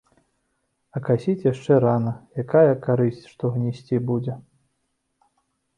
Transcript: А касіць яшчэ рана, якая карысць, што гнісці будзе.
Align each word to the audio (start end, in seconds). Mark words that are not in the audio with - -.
А 0.95 1.01
касіць 1.07 1.43
яшчэ 1.51 1.77
рана, 1.85 2.13
якая 2.45 2.73
карысць, 2.87 3.23
што 3.35 3.53
гнісці 3.55 4.03
будзе. 4.11 4.41